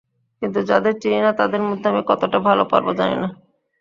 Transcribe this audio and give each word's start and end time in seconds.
কিন্তু 0.41 0.59
যাদের 0.63 0.93
চিনি 1.01 1.19
না, 1.21 1.31
তাদের 1.33 1.61
মধ্যে 1.61 1.87
আমি 1.89 2.01
কতটা 2.07 2.37
ভালো 2.39 2.63
পারব, 2.71 2.87
জানি 2.93 3.15
না। 3.15 3.29